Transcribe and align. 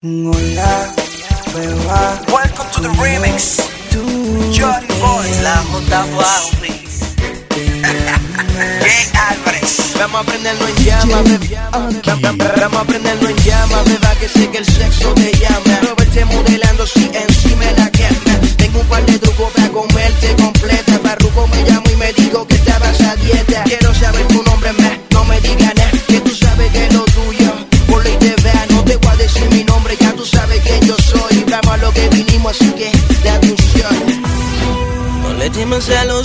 Hola, 0.00 0.94
beba. 1.52 2.22
Welcome 2.30 2.70
to 2.70 2.82
the 2.82 2.88
remix. 3.02 3.58
Johnny 4.54 4.86
Boys, 5.02 5.42
la 5.42 5.56
J 5.74 5.80
please. 6.60 7.02
Jay 8.78 9.10
Álvarez. 9.28 9.94
Vamos 9.98 10.20
a 10.20 10.24
prenderlo 10.24 10.68
en 10.68 10.76
llama, 10.84 11.22
bebé. 11.22 11.58
Vamos 11.72 12.80
a 12.80 12.84
prenderlo 12.84 13.28
en 13.28 13.36
llama, 13.38 13.82
beba, 13.82 14.14
que 14.20 14.28
sé 14.28 14.48
que 14.48 14.58
el 14.58 14.66
sexo 14.66 15.12
te 15.14 15.32
llama. 15.32 15.80
Robert 15.82 16.24
modelando, 16.32 16.86
si 16.86 17.10
encima 17.12 17.64
la 17.76 17.90
quema. 17.90 18.38
Tengo 18.56 18.78
un 18.78 18.86
par 18.86 19.04
de 19.04 19.18
trucos 19.18 19.52
para 19.52 19.68
comerte 19.70 20.36
completa. 20.36 20.96
Barruco 21.02 21.48
me 21.48 21.64
llamo 21.64 21.90
y 21.90 21.96
me 21.96 22.12
digo 22.12 22.46
que 22.46 22.54
estabas 22.54 23.00
a 23.00 23.16
dieta. 23.16 23.64
Quiero 23.64 23.92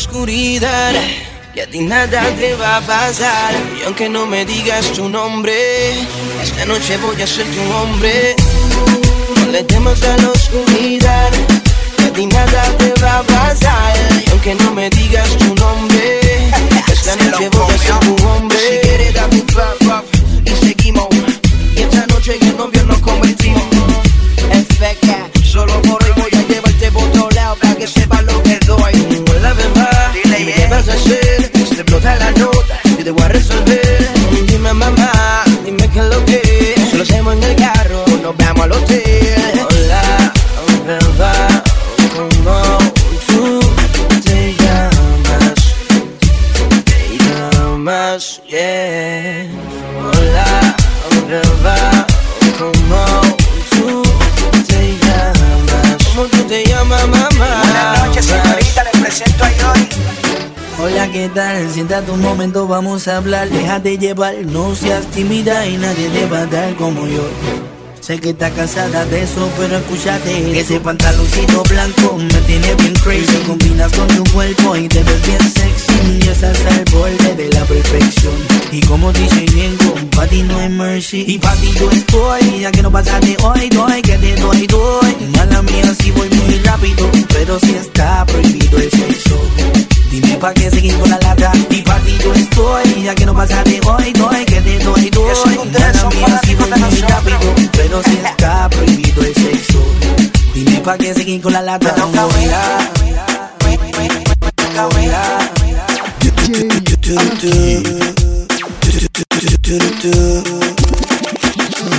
oscuridad. 0.00 0.94
Y 1.54 1.60
a 1.60 1.66
ti 1.66 1.80
nada 1.80 2.22
te 2.38 2.54
va 2.54 2.78
a 2.78 2.80
pasar. 2.80 3.52
Y 3.78 3.84
aunque 3.84 4.08
no 4.08 4.24
me 4.26 4.44
digas 4.44 4.92
tu 4.92 5.08
nombre, 5.08 5.54
esta 6.42 6.64
noche 6.64 6.96
voy 6.98 7.20
a 7.20 7.26
ser 7.26 7.46
tu 7.46 7.62
hombre. 7.74 8.34
No 9.36 9.52
le 9.52 9.62
temas 9.64 10.02
a 10.04 10.16
la 10.16 10.30
oscuridad. 10.30 11.30
Y 11.98 12.02
a 12.06 12.12
ti 12.12 12.26
nada 12.26 12.62
te 12.78 12.94
va 13.02 13.18
a 13.18 13.22
pasar. 13.22 13.94
Y 14.26 14.30
aunque 14.30 14.54
no 14.54 14.70
me 14.72 14.88
digas 14.90 15.28
tu 15.36 15.54
nombre, 15.54 16.20
esta 16.92 17.16
noche 17.16 17.50
voy 17.50 17.74
a 17.74 17.78
ser 17.78 17.98
tu 18.00 18.14
hombre. 18.26 18.58
Si 18.58 18.88
quieres, 18.88 19.14
dame 19.14 19.36
un 19.36 20.46
y 20.46 20.66
seguimos. 20.66 21.08
Y 21.76 21.82
esta 21.82 22.06
noche 22.06 22.38
en 22.40 22.48
el 22.48 22.56
novio 22.56 22.79
Siéntate 61.80 62.10
un 62.10 62.20
momento, 62.20 62.66
vamos 62.66 63.08
a 63.08 63.16
hablar. 63.16 63.48
Déjate 63.48 63.96
llevar, 63.96 64.34
no 64.44 64.76
seas 64.76 65.06
tímida 65.12 65.66
y 65.66 65.78
nadie 65.78 66.10
te 66.10 66.26
va 66.26 66.40
a 66.40 66.46
dar 66.46 66.76
como 66.76 67.06
yo. 67.06 67.26
Sé 68.02 68.20
que 68.20 68.30
estás 68.30 68.52
cansada 68.52 69.06
de 69.06 69.22
eso, 69.22 69.48
pero 69.56 69.78
escúchate. 69.78 70.60
Ese 70.60 70.78
pantaloncito 70.78 71.62
blanco 71.70 72.18
me 72.18 72.40
tiene 72.42 72.74
bien 72.74 72.92
crazy. 73.02 73.34
Combinas 73.46 73.90
con 73.92 74.06
tu 74.08 74.22
cuerpo 74.24 74.76
y 74.76 74.88
te 74.88 75.02
ves 75.02 75.26
bien 75.26 75.40
sexy. 75.40 76.18
Y 76.22 76.28
estás 76.28 76.60
al 76.66 76.84
borde 76.92 77.34
de 77.34 77.48
la 77.48 77.64
perfección. 77.64 78.34
Y 78.72 78.82
como 78.82 79.10
dice 79.14 79.46
Yengo, 79.46 79.94
pa' 80.14 80.26
ti 80.26 80.42
no 80.42 80.58
hay 80.58 80.68
mercy. 80.68 81.24
Y 81.28 81.38
pa' 81.38 81.54
ti 81.54 81.72
yo 81.80 81.90
estoy, 81.90 82.60
ya 82.60 82.70
que 82.70 82.82
no 82.82 82.90
pasaste 82.92 83.38
hoy, 83.42 83.70
doy, 83.70 84.02
que 84.02 84.18
te 84.18 84.36
doy, 84.36 84.66
doy. 84.66 85.16
Mala 85.34 85.62
mía, 85.62 85.94
si 85.98 86.10
voy 86.10 86.28
muy 86.28 86.58
rápido, 86.58 87.08
pero 87.30 87.58
si 87.58 87.70
está 87.70 88.26
prohibido 88.26 88.76
el 88.76 88.90
sexo. 88.90 89.40
Dime 90.10 90.36
pa' 90.38 90.52
qué 90.52 90.68
seguir 90.68 90.92
con 90.98 91.08
la 91.08 91.19
Ya 93.02 93.14
que 93.14 93.24
no 93.24 93.34
pasaste 93.34 93.80
hoy, 93.86 94.12
doy 94.12 94.44
Que 94.44 94.60
te 94.60 94.78
doy, 94.78 95.08
doy 95.10 95.32
Mala 95.72 96.10
mía, 96.10 96.40
si 96.44 96.54
de 96.54 96.68
nosotros. 96.68 97.00
rápido 97.08 97.38
Pero 97.72 98.02
si 98.02 98.10
está 98.12 98.68
prohibido 98.68 99.22
el 99.22 99.34
sexo 99.34 99.82
Dime 100.54 100.80
pa' 100.80 100.98
qué 100.98 101.14
seguir 101.14 101.40
con 101.40 101.52
la 101.52 101.62
lata 101.62 101.94
Me 101.96 102.02
mí. 102.10 102.18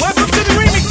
Welcome 0.00 0.30
to 0.30 0.40
the 0.42 0.54
remix. 0.58 0.84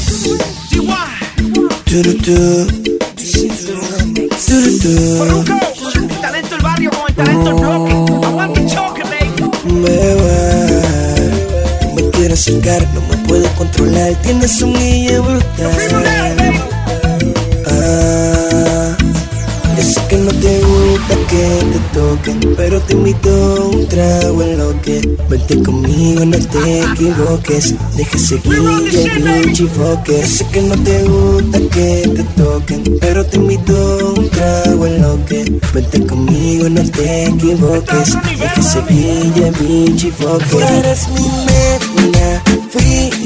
No 12.50 13.02
me 13.08 13.18
puedo 13.28 13.48
controlar. 13.56 14.16
Tienes 14.24 14.62
un 14.64 14.74
guille 14.74 15.20
brutal. 15.20 15.44
Ah, 17.68 18.98
yo 19.78 19.84
sé 19.84 20.02
que 20.10 20.18
no 20.18 20.32
te 20.32 20.60
gusta 20.62 21.16
que 21.30 21.44
te 21.72 21.80
toquen, 21.94 22.56
pero 22.58 22.82
te 22.82 22.94
invito 22.94 23.30
a 23.30 23.66
un 23.68 23.88
trago 23.88 24.42
en 24.42 24.58
lo 24.58 24.82
que 24.82 25.08
vente 25.30 25.62
conmigo, 25.62 26.26
no 26.26 26.38
te 26.40 26.82
equivoques. 26.82 27.76
Deja 27.96 28.18
seguir 28.18 28.54
el 28.56 29.44
pinche 29.44 29.68
foque. 29.68 30.22
Yo 30.22 30.28
sé 30.28 30.46
que 30.52 30.62
no 30.64 30.76
te 30.84 31.04
gusta 31.04 31.60
que 31.60 32.12
te 32.16 32.24
toquen, 32.42 32.98
pero 33.00 33.24
te 33.24 33.38
invito 33.38 33.74
a 33.78 34.20
un 34.20 34.30
trago 34.30 34.88
en 34.88 35.02
lo 35.02 35.26
que 35.26 35.60
vente 35.74 36.08
conmigo, 36.08 36.70
no 36.70 36.82
te 36.90 37.28
equivoques. 37.28 38.18
Deja 38.40 38.62
seguir 38.64 39.44
el 39.44 39.54
pinche 39.54 40.12
foque. 40.12 40.46
Tú 40.50 40.60
eres 40.60 41.08
mi 41.10 41.22
nena, 41.22 41.91
free. 42.72 43.21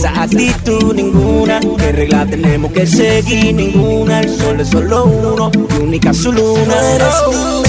Esa 0.00 0.22
actitud, 0.22 0.94
ninguna. 0.94 1.60
¿Qué 1.60 1.92
regla 1.92 2.24
tenemos 2.26 2.72
que 2.72 2.86
seguir? 2.86 3.54
Ninguna. 3.54 4.20
El 4.20 4.30
sol 4.30 4.60
es 4.60 4.68
solo 4.68 5.04
uno, 5.04 5.50
única 5.80 6.14
su 6.14 6.32
Tú 6.32 6.38
luna. 6.38 6.94
eres 6.94 7.14
Oh. 7.26 7.59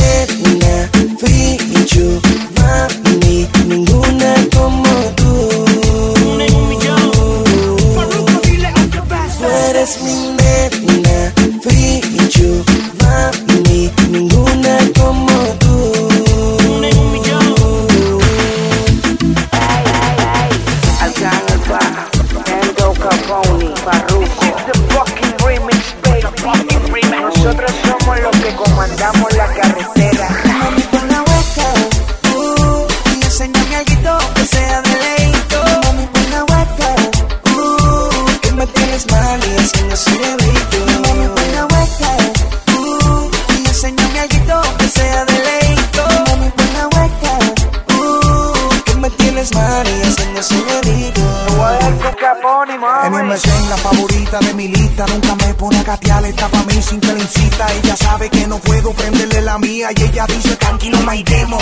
La 53.71 53.77
favorita 53.77 54.38
de 54.39 54.53
mi 54.53 54.68
lista, 54.68 55.06
nunca 55.07 55.33
me 55.35 55.53
pone 55.53 55.79
a 55.79 55.83
gatear, 55.83 56.25
está 56.25 56.50
pa' 56.50 56.63
mí 56.63 56.81
sin 56.81 57.00
que 57.00 57.13
le 57.13 57.21
incita. 57.21 57.71
Ella 57.71 57.95
sabe 57.95 58.29
que 58.29 58.45
no 58.45 58.57
puedo 58.59 58.91
prenderle 58.91 59.41
la 59.41 59.57
mía 59.59 59.89
y 59.95 60.03
ella 60.03 60.25
dice 60.27 60.57
tranquilo, 60.57 60.97
my 61.09 61.23
demo. 61.23 61.57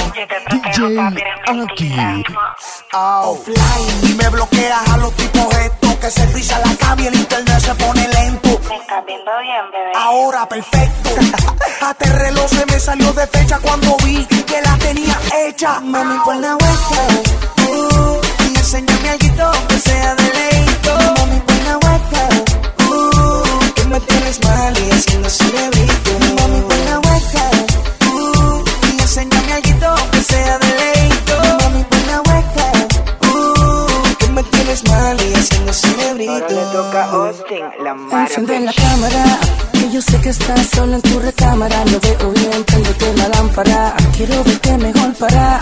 DJ 0.49 0.99
aquí. 1.61 1.93
Offline 2.93 4.09
y 4.09 4.13
me 4.15 4.27
bloqueas 4.29 4.89
a 4.89 4.97
los 4.97 5.13
tipos 5.17 5.55
estos 5.55 5.95
que 5.97 6.09
se 6.09 6.27
frisa 6.29 6.59
la 6.65 6.75
cama 6.77 6.99
y 7.03 7.07
el 7.07 7.15
internet 7.15 7.59
se 7.59 7.75
pone 7.75 8.07
lento. 8.07 8.59
Me 8.69 8.77
estás 8.77 9.05
viendo 9.05 9.31
bien, 9.43 9.65
bebé. 9.71 9.91
Ahora 9.95 10.49
perfecto. 10.49 11.09
Hasta 11.81 12.05
el 12.05 12.13
reloj 12.13 12.49
se 12.49 12.65
me 12.65 12.79
salió 12.79 13.13
de 13.13 13.27
fecha 13.27 13.59
cuando 13.59 13.95
vi 14.03 14.25
que 14.25 14.59
la 14.63 14.75
tenía 14.79 15.15
hecha. 15.45 15.79
Mami, 15.79 16.17
pon 16.25 16.41
la 16.41 16.55
vuelta. 16.55 17.01
Uh, 17.67 18.19
y 18.51 18.57
enséñame 18.57 19.09
algo 19.09 19.67
que 19.67 19.77
sea 19.77 20.15
de 20.15 20.23
leito. 20.23 20.68
Que 24.29 24.35
me 24.35 24.43
tienes 24.43 24.45
mal 24.45 24.73
y 24.77 24.91
haciendo 24.91 25.29
cerebrito. 25.29 26.11
Mami, 26.37 26.61
pon 26.61 26.85
la 26.85 26.99
vuelta. 26.99 27.51
Uh, 28.11 28.63
y 28.95 29.01
enséñame 29.01 29.53
algo 29.53 30.11
que 30.11 30.21
sea 30.21 30.59
de 30.59 30.67
leito. 30.67 31.35
Mami, 31.63 31.83
pon 31.83 32.07
la 32.07 32.21
vuelta. 32.21 32.71
Uh, 33.27 34.15
que 34.19 34.27
me 34.27 34.43
tienes 34.43 34.83
mal 34.87 35.17
y 35.19 35.33
haciendo 35.33 35.73
cerebrito. 35.73 36.31
Ahora 36.31 36.49
le 36.49 36.63
toca 36.73 37.03
a 37.03 37.11
Austin, 37.11 37.65
la 37.83 37.91
Enciende 38.21 38.59
la 38.59 38.71
maravilla. 38.71 38.73
cámara, 38.73 39.39
que 39.73 39.91
yo 39.91 40.01
sé 40.01 40.21
que 40.21 40.29
estás 40.29 40.67
solo 40.75 40.95
en 40.95 41.01
tu 41.01 41.19
recámara. 41.19 41.85
No 41.85 41.99
veo 41.99 42.31
bien, 42.31 42.63
préndete 42.65 43.13
la 43.15 43.29
lámpara. 43.29 43.95
Quiero 44.15 44.43
verte 44.43 44.77
mejor 44.77 45.13
para. 45.15 45.59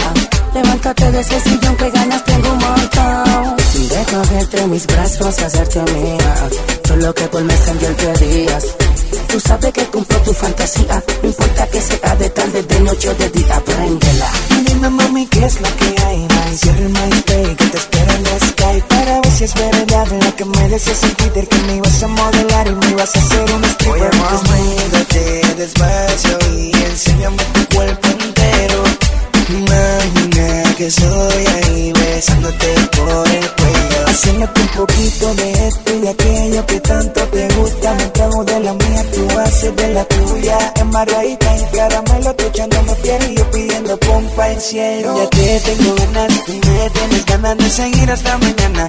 Levántate 0.58 1.12
de 1.12 1.20
ese 1.20 1.40
sillón 1.40 1.76
que 1.76 1.90
ganas, 1.92 2.24
tengo 2.26 2.52
un 2.52 2.58
montón. 2.58 3.58
De 3.90 4.04
cogerte 4.12 4.68
mis 4.68 4.88
brazos 4.88 5.36
y 5.40 5.44
hacerte 5.44 5.82
mía. 5.94 6.50
Solo 6.88 7.14
que 7.14 7.28
por 7.28 7.44
Messenger 7.44 7.96
pedías. 7.96 8.66
Tú 9.28 9.40
sabes 9.40 9.72
que 9.72 9.86
cumplo 9.86 10.18
tu 10.22 10.34
fantasía. 10.34 11.04
No 11.22 11.30
importa 11.30 11.68
que 11.68 11.80
sea 11.80 12.16
de 12.16 12.30
tarde, 12.32 12.64
de 12.64 12.80
noche 12.80 13.10
o 13.10 13.14
de 13.14 13.30
día, 13.30 13.64
préndela. 13.64 14.32
Dime 14.68 14.90
mami 14.90 15.28
qué 15.28 15.46
es 15.46 15.62
lo 15.62 15.70
que 15.78 15.96
hay 16.06 16.28
más 16.28 16.60
Cierra 16.60 16.80
el 16.80 16.90
MySpace 16.90 17.56
que 17.56 17.66
te 17.66 17.78
espera 17.78 18.14
en 18.16 18.24
la 18.24 18.40
Skype 18.40 18.88
Para 18.88 19.22
ver 19.22 19.32
si 19.32 19.44
es 19.44 19.54
verdad 19.54 20.08
lo 20.24 20.36
que 20.36 20.46
me 20.46 20.70
decías 20.70 21.04
en 21.04 21.14
Twitter 21.16 21.48
Que 21.48 21.58
me 21.60 21.76
ibas 21.78 22.04
a 22.04 22.08
modelar 22.08 22.68
y 22.68 22.72
me 22.72 22.90
ibas 22.92 23.16
a 23.16 23.20
hacer 23.20 23.52
un 23.54 23.64
stripper 23.64 24.12
Desnúdate 24.12 25.42
despacio 25.58 26.38
y 26.52 26.72
enséñame 26.74 27.57
soy 30.92 31.46
ahí 31.46 31.94
besándote 31.94 32.74
por 32.96 33.28
el 33.28 33.52
cuello. 33.52 34.08
Haciéndote 34.08 34.62
un 34.62 34.68
poquito 34.68 35.36
de 35.36 35.68
esto 35.68 35.94
y 35.96 36.00
de 36.00 36.10
aquello 36.10 36.66
que 36.66 36.80
tanto 36.80 37.22
te 37.28 37.48
gusta 37.56 37.94
Me 37.94 38.06
trago 38.08 38.44
de 38.44 38.60
la 38.60 38.74
mía, 38.74 39.06
tú 39.14 39.40
haces 39.40 39.76
de 39.76 39.94
la 39.94 40.06
tuya. 40.06 40.74
Embarradita 40.76 41.58
en 41.58 41.66
caramelo, 41.68 42.36
tú 42.36 42.46
echándome 42.46 42.96
piel 42.96 43.32
y 43.32 43.36
yo 43.36 43.52
pidiendo 43.52 43.98
pompa 44.00 44.52
en 44.52 44.62
cielo. 44.62 45.18
Ya 45.18 45.30
te 45.30 45.60
tengo 45.60 45.96
ganas, 45.96 46.46
tú 46.46 46.54
me 46.54 46.90
tienes 46.90 47.26
ganas 47.26 47.58
de 47.58 47.70
seguir 47.70 48.12
hasta 48.12 48.38
mañana 48.38 48.88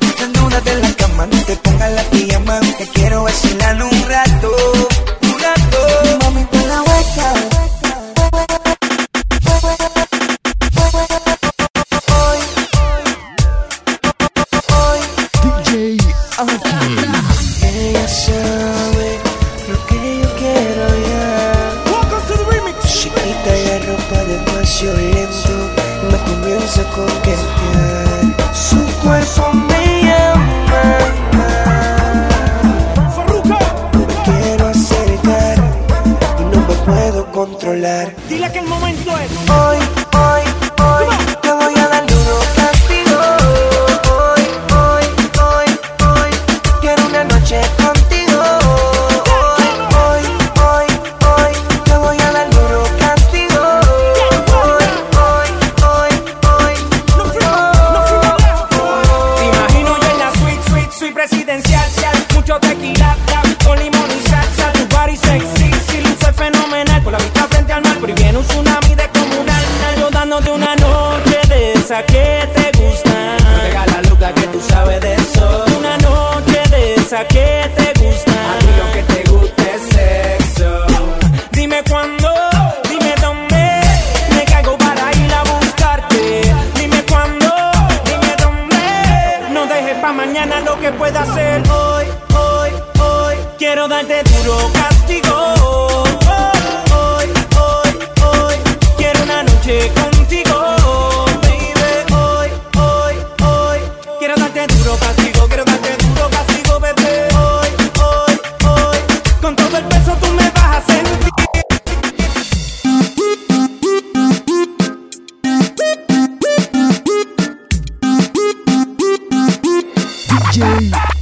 suite, 61.28 61.44
suite 61.44 61.44
presidencial. 61.44 62.12
Mucho 62.34 62.58
tequila, 62.60 62.97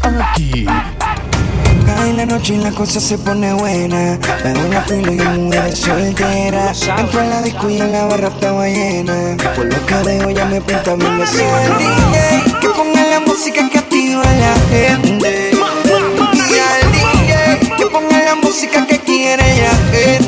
aquí. 0.06 0.66
Cae 1.86 2.12
la 2.14 2.26
noche 2.26 2.54
y 2.54 2.58
la 2.58 2.70
cosa 2.70 3.00
se 3.00 3.18
pone 3.18 3.52
buena. 3.54 4.18
Veo 4.44 4.68
la 4.68 4.82
fila 4.82 5.12
y 5.12 5.38
mujeres 5.38 5.78
solteras. 5.78 6.88
Entro 6.98 7.20
a 7.20 7.25
la 7.25 7.42
disco 7.42 7.70
y 7.70 7.80
en 7.80 7.92
la 7.92 8.06
barra 8.06 8.28
estaba 8.28 8.68
llena. 8.68 9.36
Por 9.54 9.66
lo 9.66 9.86
que 9.86 9.94
veo 10.04 10.30
ya 10.30 10.44
me 10.46 10.60
pinta 10.60 10.96
ser 11.26 11.78
DJ. 11.78 12.60
Que 12.60 12.68
ponga 12.70 13.06
la 13.06 13.20
música 13.20 13.68
que 13.70 13.78
activa 13.78 14.22
a 14.22 14.34
la 14.34 14.54
gente. 14.70 15.50
Y 15.52 16.58
al 16.58 16.92
DJ 16.92 17.76
que 17.76 17.86
ponga 17.86 18.18
la 18.25 18.34
música 18.36 18.86
que 18.86 18.98
quiere 19.00 19.42
la 19.62 19.75
gente. 19.92 20.25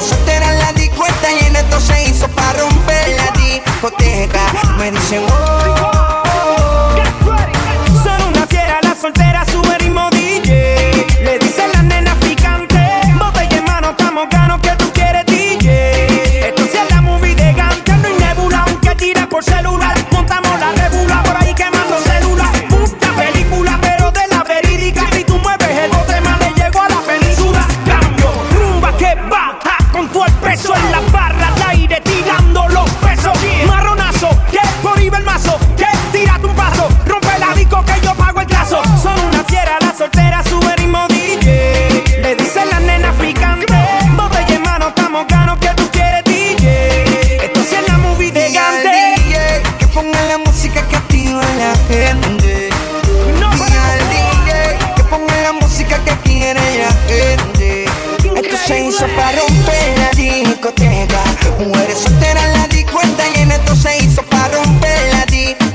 Solteras 0.00 0.50
en 0.50 0.58
la 0.60 0.72
disco 0.74 1.04
está 1.06 1.28
llena. 1.30 1.60
Esto 1.60 1.80
se 1.80 2.04
hizo 2.04 2.28
para 2.28 2.60
romper 2.60 3.08
la 3.16 3.30
discoteca. 3.32 4.40
Me 4.78 4.90
dicen, 4.92 5.24
oh. 5.28 6.94
Son 8.02 8.22
una 8.28 8.46
fiera, 8.46 8.78
la 8.82 8.94
soltera 8.94 9.44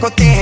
la 0.04 0.33